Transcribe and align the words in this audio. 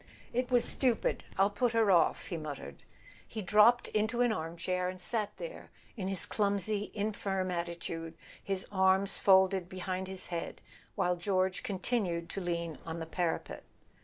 "It 0.33 0.49
was 0.49 0.65
stupid—I'll 0.65 1.51
put 1.51 1.73
her 1.73 1.91
off," 1.91 2.25
he 2.25 2.35
muttered. 2.35 2.81
He 3.27 3.43
dropped 3.43 3.87
into 3.89 4.21
an 4.21 4.31
armchair, 4.31 4.89
and 4.89 4.99
sat 4.99 5.37
there, 5.37 5.69
in 5.95 6.07
his 6.07 6.25
clumsy 6.25 6.89
infirm 6.95 7.51
attitude, 7.51 8.17
his 8.43 8.65
arms 8.71 9.19
folded 9.19 9.69
behind 9.69 10.07
his 10.07 10.25
head, 10.29 10.59
while 10.95 11.15
George 11.17 11.61
continued 11.61 12.29
to 12.31 12.41
lean 12.41 12.79
on 12.83 12.99
the 12.99 13.05
parapet. 13.05 13.61